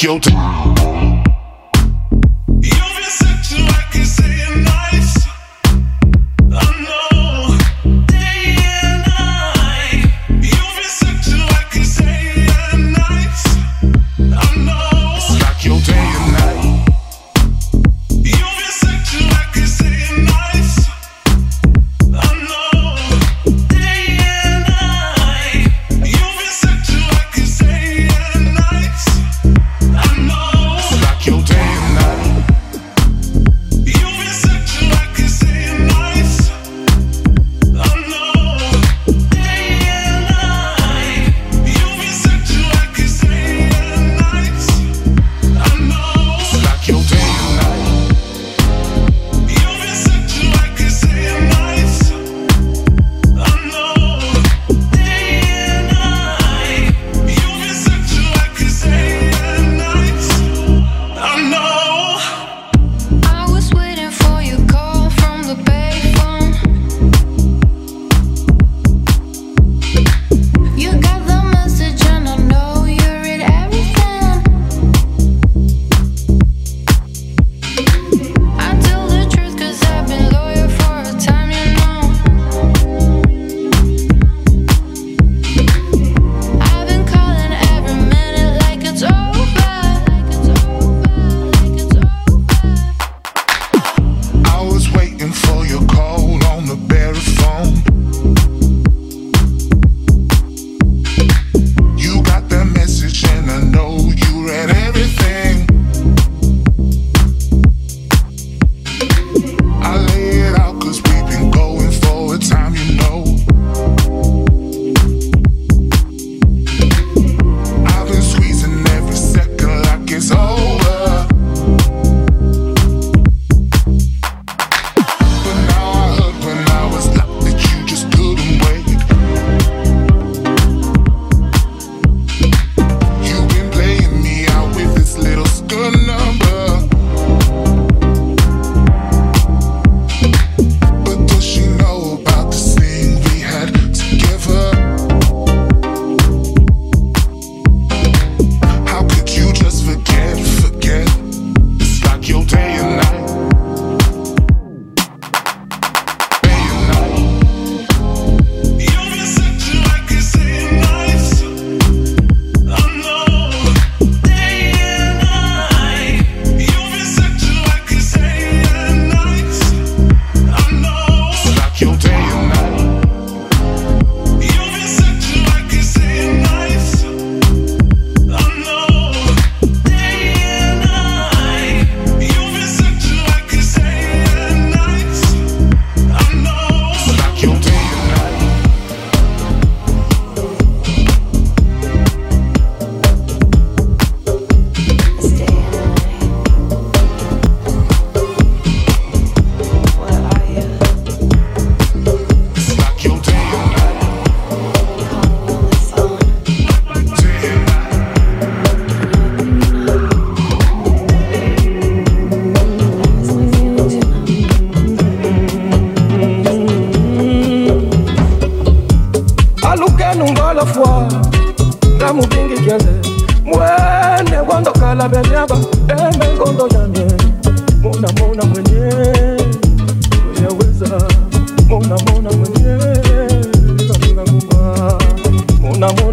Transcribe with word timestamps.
It's 0.00 0.27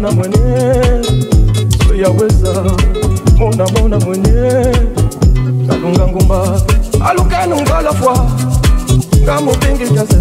mona 0.06 0.12
mwenye 0.12 1.02
soyaweza 1.88 2.62
mona 3.38 3.66
mona 3.66 3.98
mwenye. 3.98 4.62
Kalunga 5.68 6.06
ngumba 6.08 6.60
alukanu 7.08 7.60
ngalafwa 7.62 8.26
ngamupingi 9.22 9.84
jaze 9.94 10.16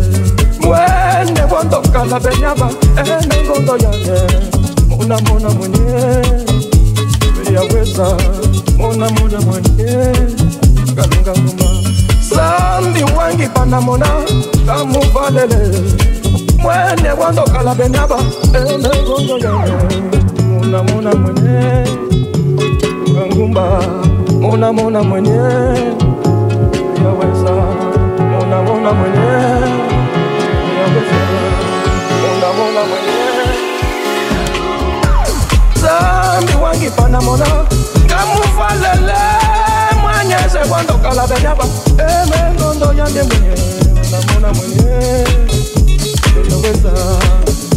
mwende 0.61 1.41
bondokala 1.49 2.19
benyaba 2.19 2.69
ene 2.97 3.43
ngondo 3.47 3.77
yane 3.77 4.21
mona 4.89 5.19
mona 5.21 5.49
mwenye 5.49 6.23
soyaweza 7.45 8.17
mona 8.77 9.09
mona 9.09 9.41
mwenye. 9.41 10.13
Kalunga 10.95 11.31
ngumba. 11.41 11.65
Sambi 12.29 13.03
wangi 13.17 13.47
panamona 13.47 14.07
kamuvalele 14.65 15.81
mwene 16.65 17.11
wandokhala 17.19 17.75
benaba 17.75 18.17
emegonjo 18.53 19.37
yawe 19.37 19.71
muna 20.49 20.83
muna 20.83 21.11
mwenye. 21.15 21.85
Kangumba 23.15 23.81
muna 24.41 24.73
muna 24.73 25.03
mwenye. 25.03 25.29
Yaweza 27.03 27.53
muna 28.31 28.57
muna 28.65 28.91
mwenye. 28.93 29.25
Yaweza 30.77 31.19
muna 32.21 32.47
muna 32.57 32.81
mwenye. 32.89 33.15
Zambi 35.81 36.53
wangipana 36.63 37.21
mona. 37.21 37.45
Ngamufalele 38.05 39.21
mwanyeze 40.01 40.59
wandokhala 40.71 41.27
benaba 41.27 41.65
emegondo 41.99 42.93
yande 42.97 43.23
mwenye. 43.23 43.55
Muna 43.95 44.33
muna 44.33 44.53
mwenye 44.53 45.44
eyaweza 46.65 46.93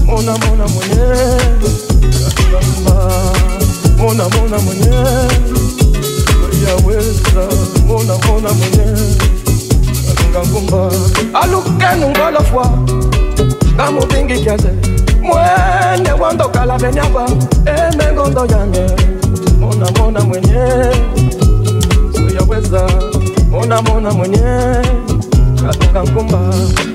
mona 0.07 0.39
mona 0.39 0.69
mwenye. 8.53 8.99
Katunga 10.33 10.91
alukenu 11.43 12.09
ngolofwa 12.11 12.71
ngamubingi 13.75 14.41
kiase 14.41 14.69
mwene 15.23 16.13
wandokala 16.21 16.79
benyaba 16.79 17.27
emengondo 17.67 18.47
yande 18.47 18.87
mona 19.61 19.91
mona 19.99 20.21
mwenye. 20.21 20.65
Uyaweza 22.27 22.89
mona 23.51 23.83
mona 23.83 24.11
mwenye 24.11 24.43
katunga 25.67 26.03
nkumba 26.03 26.39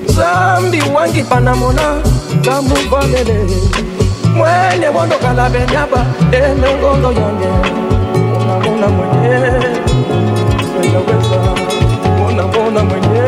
zambi 0.06 0.82
wangi 0.94 1.22
panamona 1.22 1.82
kamuvalele 2.44 3.46
mwene 4.36 4.88
wondokala 4.88 5.50
benyaba 5.50 6.06
emengondo 6.32 7.12
yange 7.12 7.48
mona 8.14 8.58
mona 8.64 8.88
mwenye. 8.88 9.38
Uyaweza 10.80 11.40
mona 12.18 12.42
mona 12.46 12.84
mwenye 12.84 13.22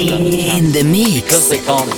in 0.00 0.72
the 0.72 0.84
mix. 0.84 1.22
Because 1.22 1.48
they 1.48 1.58
can't 1.58 1.96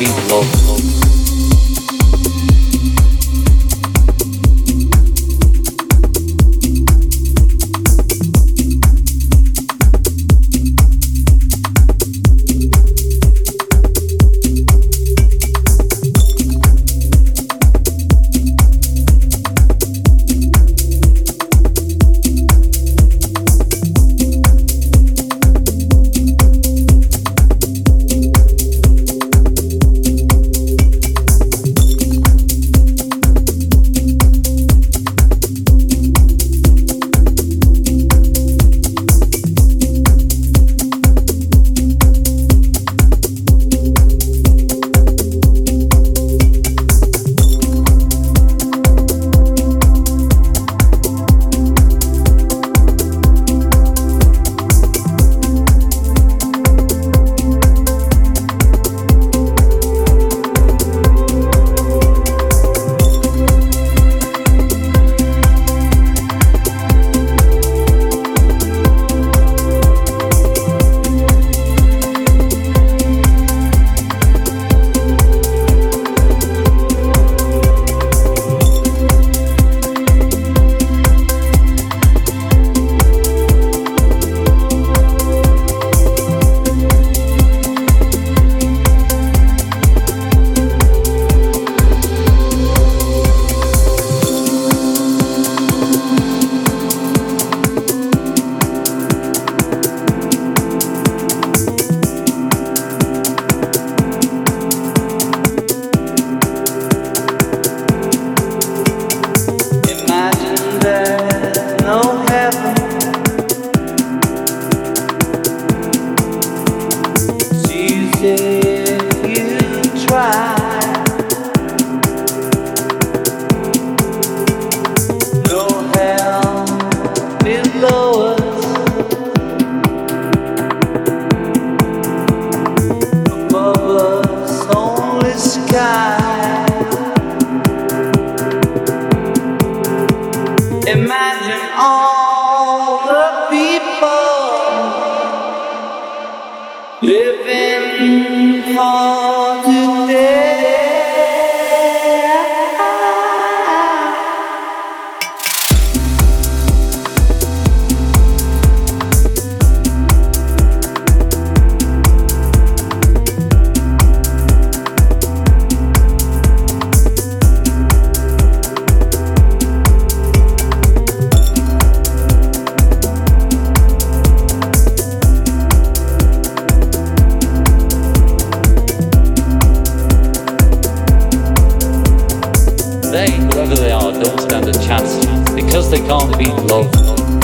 they, 183.19 183.33
whoever 183.33 183.75
they 183.75 183.91
are, 183.91 184.13
don't 184.13 184.41
stand 184.41 184.69
a 184.69 184.73
chance 184.73 185.19
because 185.53 185.91
they 185.91 185.99
can't 185.99 186.39
beat 186.39 186.55
love. 186.71 187.38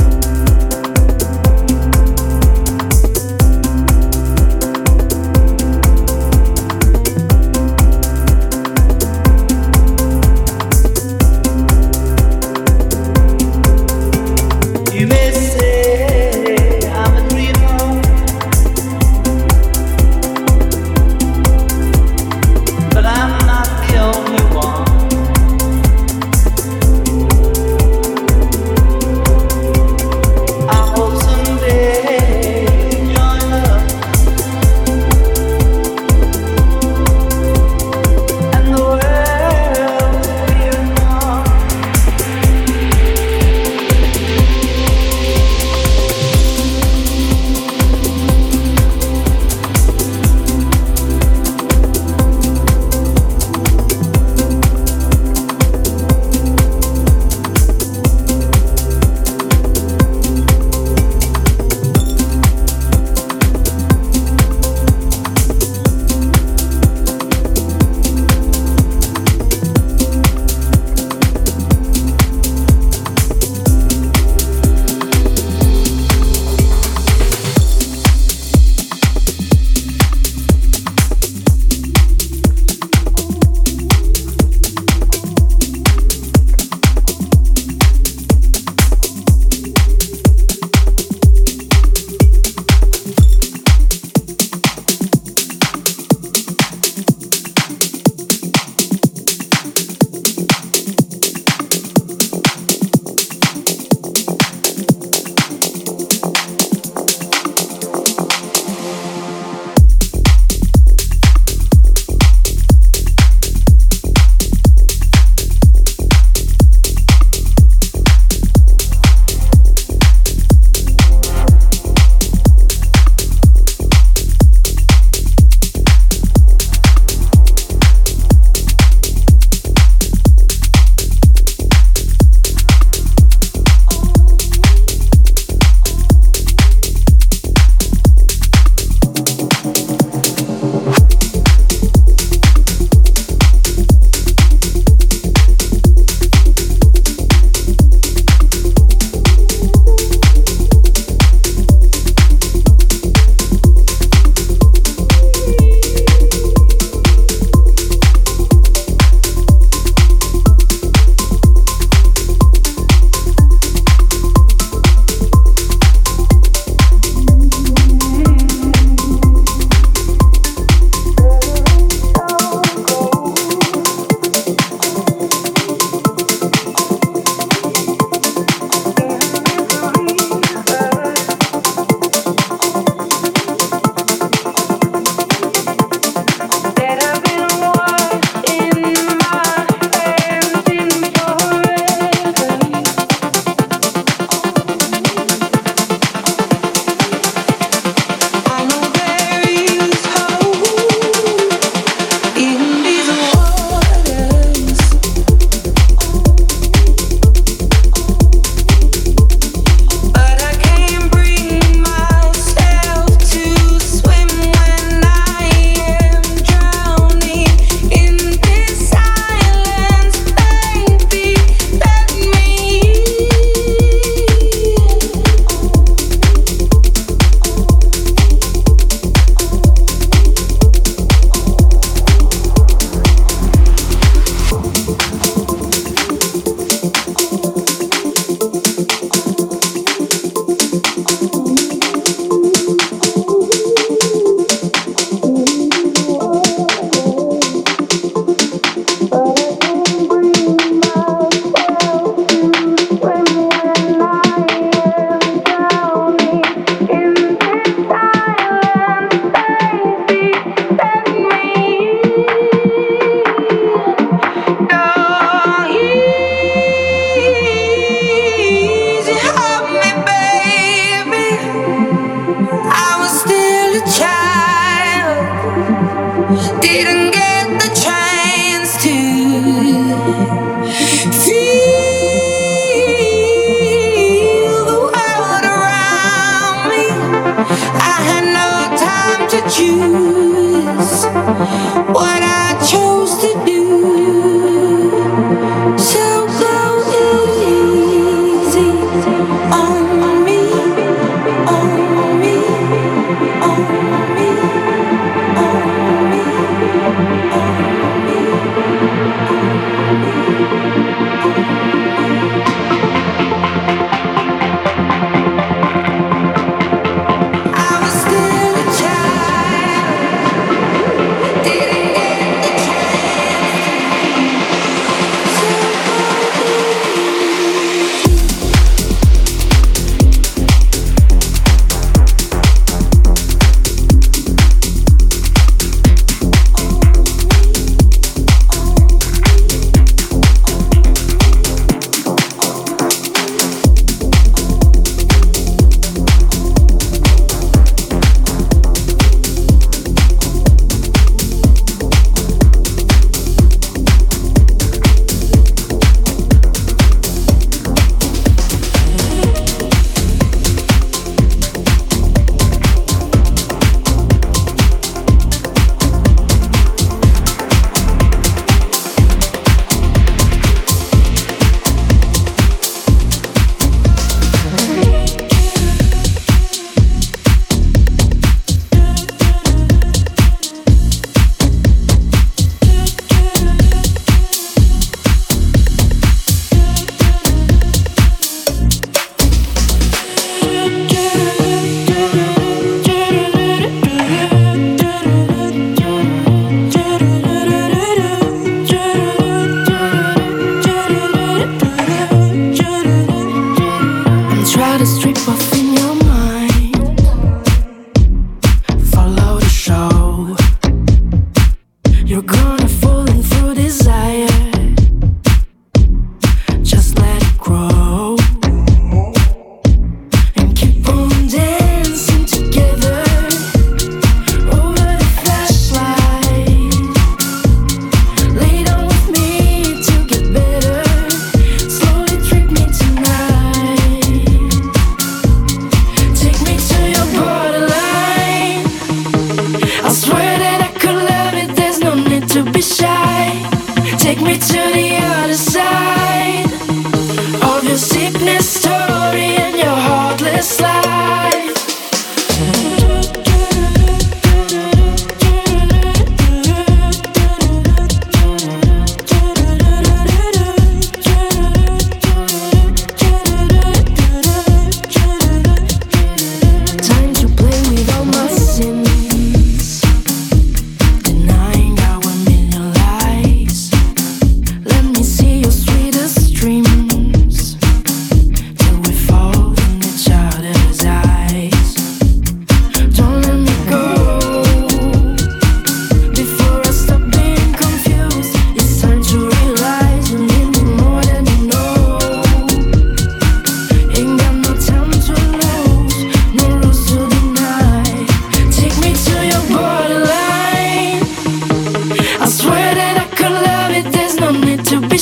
be. 504.95 504.99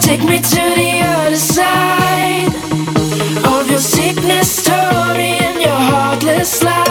Take 0.00 0.22
me 0.24 0.38
to 0.38 0.62
the 0.76 1.00
other 1.02 1.36
side 1.36 2.48
of 3.46 3.70
your 3.70 3.78
sickness 3.78 4.50
story 4.50 5.32
and 5.46 5.62
your 5.62 5.80
heartless 5.90 6.62
life. 6.62 6.89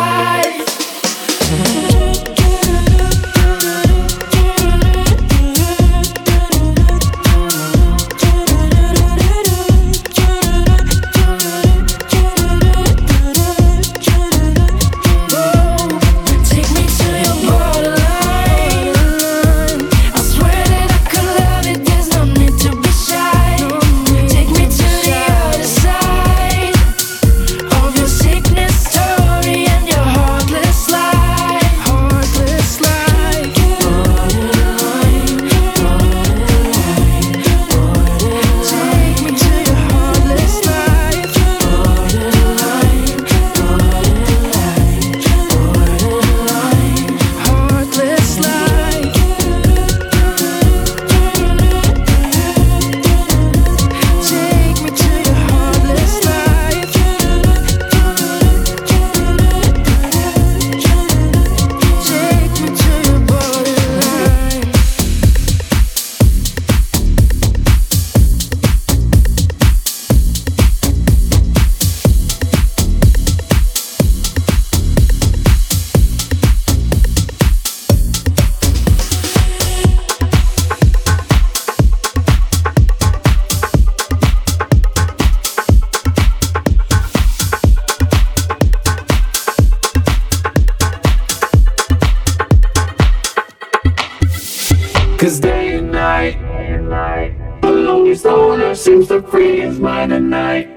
his 98.09 98.25
owner 98.25 98.73
seems 98.73 99.07
to 99.07 99.21
free 99.21 99.59
his 99.59 99.79
mind 99.79 100.11
at 100.11 100.23
night. 100.23 100.67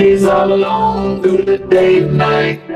He's 0.00 0.24
all 0.24 0.50
alone 0.50 1.22
through 1.22 1.42
the 1.44 1.58
day 1.58 2.02
and 2.02 2.16
night. 2.16 2.66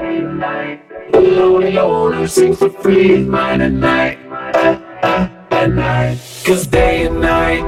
The 1.13 1.21
lonely 1.21 1.79
owner 1.79 2.29
seems 2.29 2.59
to 2.59 2.69
free 2.69 3.09
his 3.17 3.27
mind 3.27 3.63
at 3.63 3.73
night. 3.73 4.19
At, 4.55 5.33
at, 5.51 5.71
night. 5.73 6.19
Cause 6.45 6.67
day 6.67 7.07
and 7.07 7.23
night. 7.23 7.63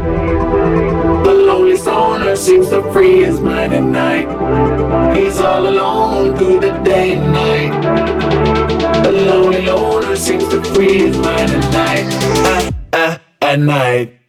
The 1.25 1.33
lonely 1.33 1.79
owner 1.81 2.37
seems 2.37 2.69
to 2.69 2.83
free 2.93 3.25
his 3.25 3.41
mind 3.41 3.73
at 3.73 3.83
night. 3.83 5.17
He's 5.17 5.41
all 5.41 5.67
alone 5.67 6.37
through 6.37 6.61
the 6.61 6.73
day 6.85 7.15
and 7.15 7.33
night. 7.33 9.03
The 9.03 9.13
lonely 9.13 9.67
owner 9.71 10.15
seems 10.17 10.47
to 10.49 10.63
free 10.75 10.99
his 11.07 11.17
mind 11.17 11.53
at 11.53 11.73
night. 11.73 13.23
At 13.41 13.59
night. 13.59 14.22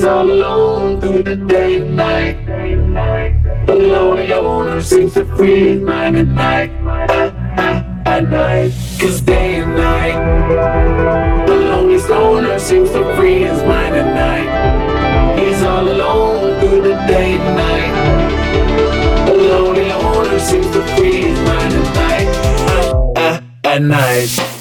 days 0.00 0.06
all 0.06 0.30
alone 0.30 1.00
through 1.00 1.22
the 1.22 1.36
day 1.36 1.76
and 1.80 1.96
night. 1.96 3.66
The 3.66 3.74
lonely 3.74 4.32
owner 4.32 4.80
seems 4.80 5.14
to 5.14 5.24
free 5.36 5.60
his 5.70 5.80
mind 5.80 6.16
at 6.16 6.26
night. 6.26 6.70
At, 7.10 7.34
at, 7.58 8.06
at 8.06 8.30
night, 8.30 8.72
cause 8.98 9.20
day 9.20 9.56
and 9.56 9.76
night. 9.76 11.46
The 11.46 11.54
lonely 11.54 12.00
owner 12.12 12.58
seems 12.58 12.90
to 12.90 13.16
free 13.16 13.40
his 13.40 13.62
mind 13.64 13.94
at 13.96 14.08
night. 14.14 15.38
He's 15.38 15.62
all 15.62 15.86
alone 15.86 16.60
through 16.60 16.82
the 16.82 16.94
day 17.06 17.36
and 17.38 17.56
night. 17.56 19.26
The 19.26 19.34
lonely 19.34 19.92
owner 19.92 20.38
seems 20.38 20.66
to 20.66 20.82
free 20.96 21.22
his 21.28 21.38
mind 21.40 21.74
at 21.74 21.94
night. 21.94 23.16
At, 23.16 23.44
at, 23.64 23.74
at 23.74 23.82
night. 23.82 24.59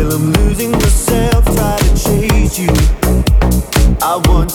till 0.00 0.12
I'm 0.12 0.32
losing 0.32 0.72
myself, 0.72 1.44
try 1.44 1.76
to 1.76 1.90
chase 2.02 2.58
you. 2.58 2.72
I 4.00 4.16
want 4.26 4.49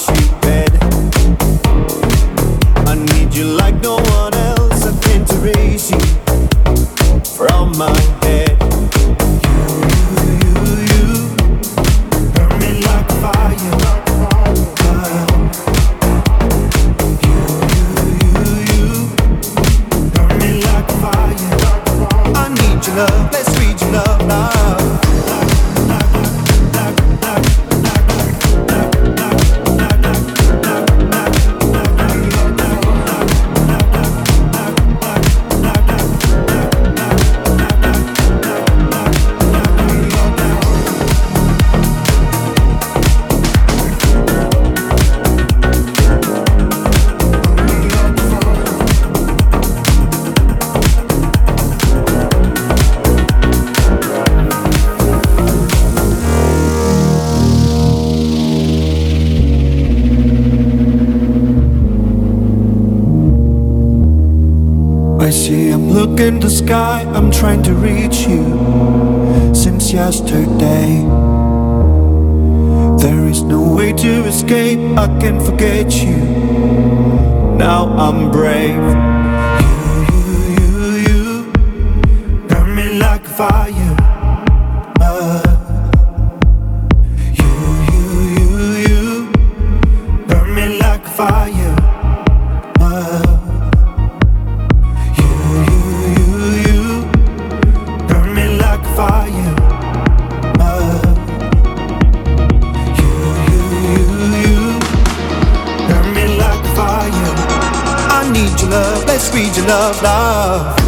love, 109.85 110.01
love. 110.01 110.84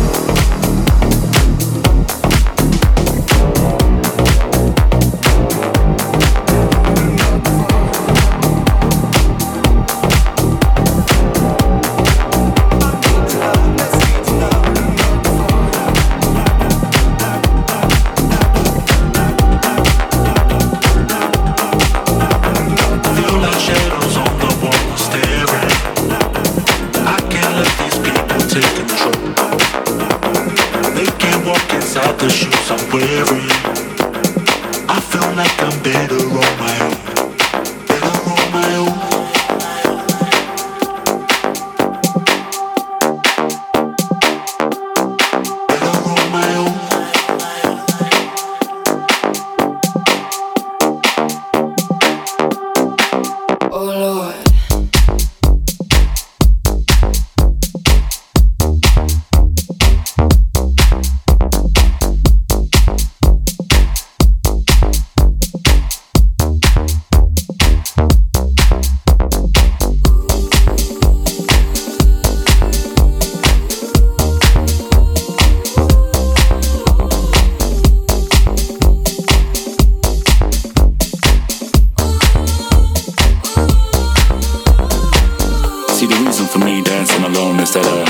for 86.59 86.65
me 86.65 86.81
dancing 86.81 87.23
alone 87.23 87.59
instead 87.59 87.85
of 87.85 88.07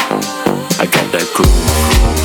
I 0.79 0.85
got 0.85 1.11
that 1.11 1.31
groove. 1.33 2.16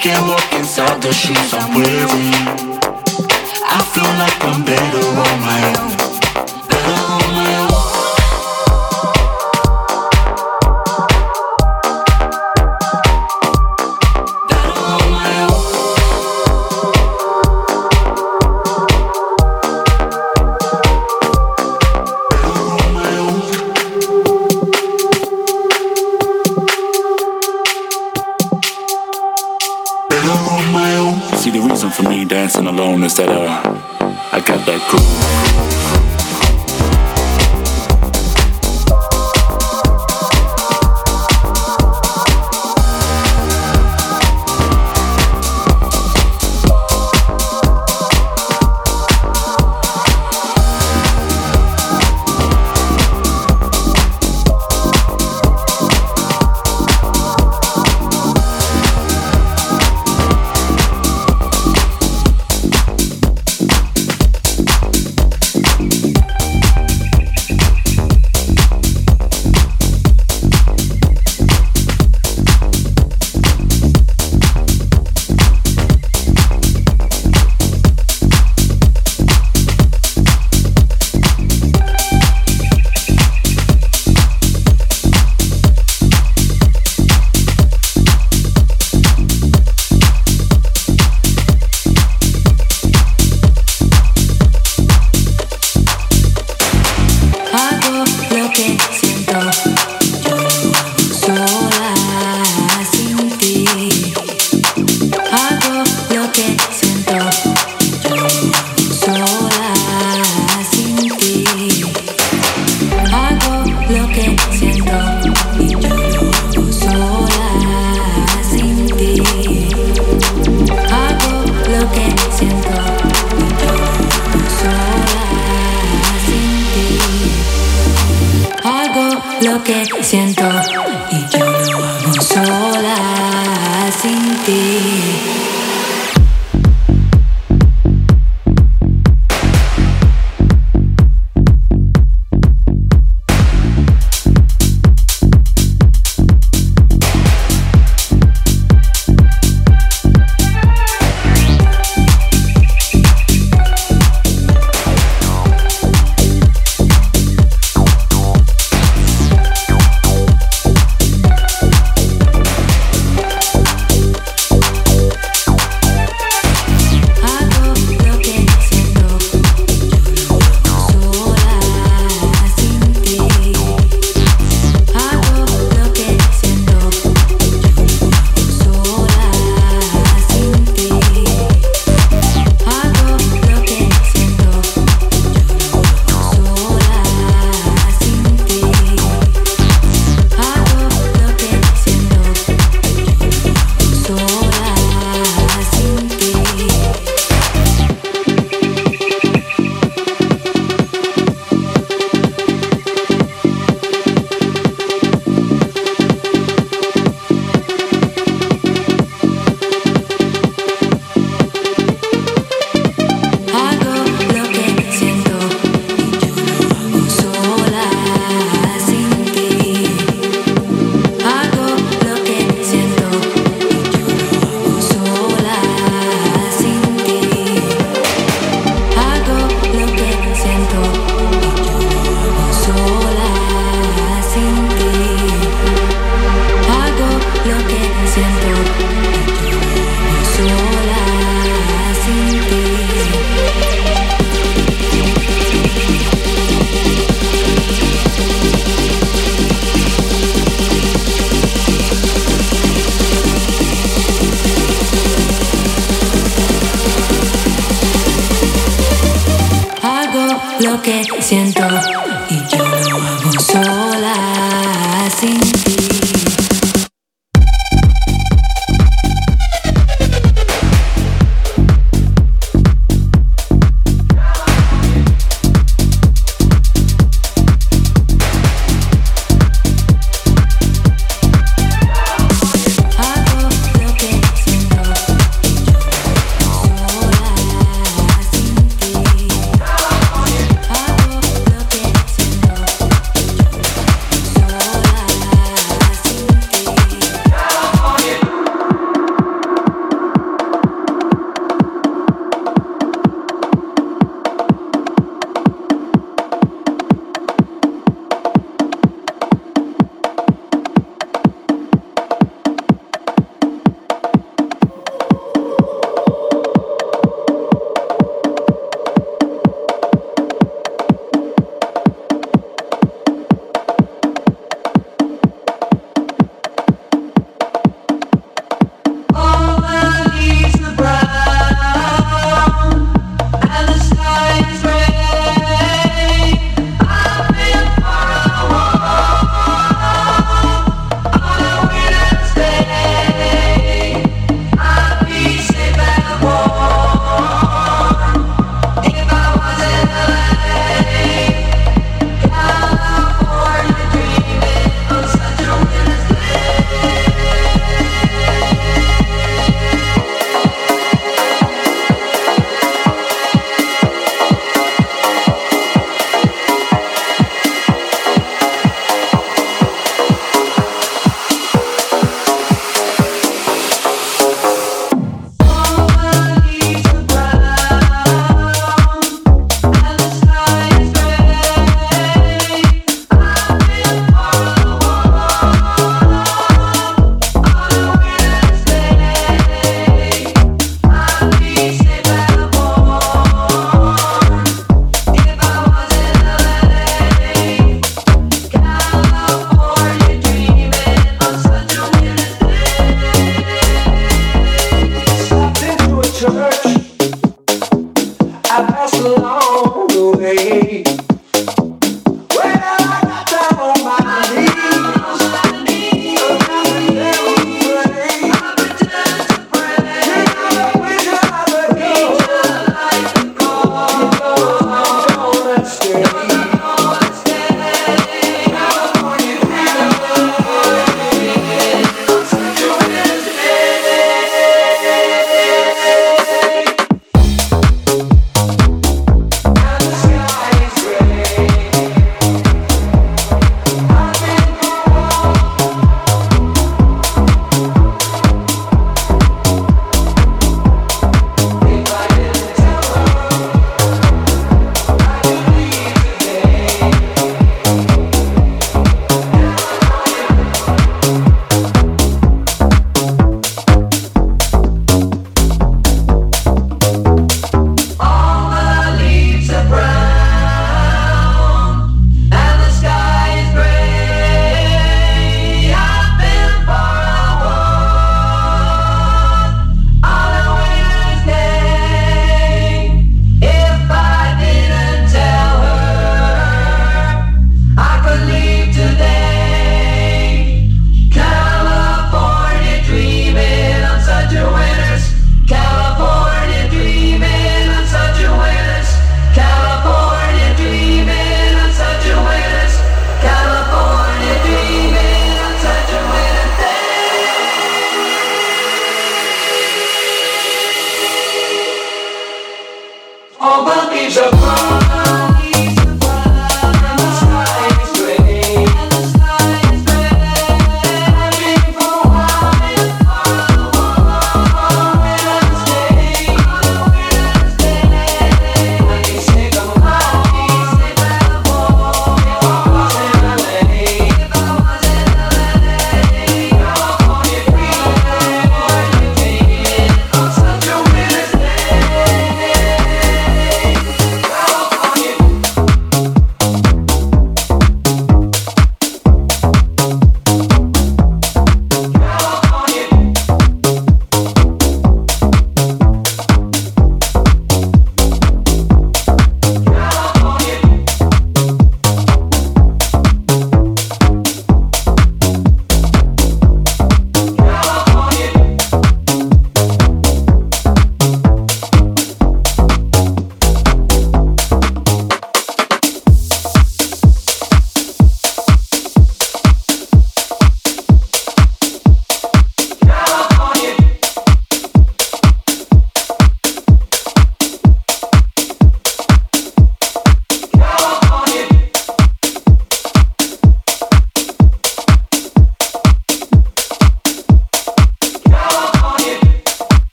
can't 0.00 0.26
walk 0.26 0.52
inside 0.54 1.02
the 1.02 1.12
shoes 1.12 1.52
I'm 1.52 1.74
wearing. 1.74 2.32
I 3.68 3.80
feel 3.92 4.10
like 4.18 4.44
I'm 4.44 4.64
better 4.64 5.06
on 5.20 5.40
my 5.42 5.94
own. 5.94 5.99